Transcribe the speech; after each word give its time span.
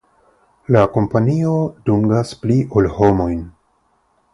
La 0.75 0.81
kompanio 0.95 1.53
dungas 1.91 2.35
pli 2.43 2.59
ol 2.81 2.93
homojn. 2.97 3.49